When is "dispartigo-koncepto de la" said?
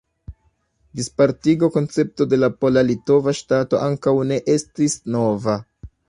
0.99-2.49